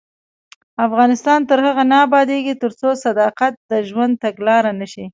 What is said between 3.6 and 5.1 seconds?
د ژوند تګلاره نشي.